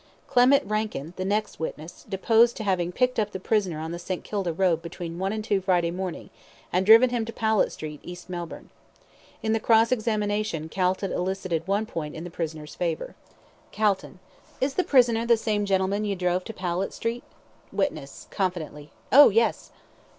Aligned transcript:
Clement 0.27 0.63
Rankin, 0.65 1.13
the 1.15 1.23
next 1.23 1.59
witness, 1.59 2.07
deposed 2.09 2.57
to 2.57 2.63
having 2.63 2.91
picked 2.91 3.19
up 3.19 3.29
the 3.33 3.39
prisoner 3.39 3.77
on 3.77 3.91
the 3.91 3.99
St. 3.99 4.23
Kilda 4.23 4.51
Road 4.51 4.81
between 4.81 5.19
one 5.19 5.31
and 5.31 5.43
two 5.43 5.57
on 5.57 5.61
Friday 5.61 5.91
morning, 5.91 6.31
and 6.73 6.87
driven 6.87 7.11
him 7.11 7.23
to 7.23 7.31
Powlett 7.31 7.71
Street, 7.71 7.99
East 8.01 8.27
Melbourne. 8.27 8.71
In 9.43 9.53
the 9.53 9.59
cross 9.59 9.91
examination, 9.91 10.69
Calton 10.69 11.11
elicited 11.13 11.67
one 11.67 11.85
point 11.85 12.15
in 12.15 12.23
the 12.23 12.31
prisoner's 12.31 12.73
favour. 12.73 13.13
CALTON: 13.71 14.17
Is 14.59 14.73
the 14.73 14.83
prisoner 14.83 15.23
the 15.27 15.37
same 15.37 15.65
gentleman 15.65 16.03
you 16.03 16.15
drove 16.15 16.45
to 16.45 16.51
Powlett 16.53 16.93
Street? 16.93 17.23
WITNESS 17.71 18.27
(confidently): 18.31 18.89
Oh, 19.11 19.29
yes. 19.29 19.69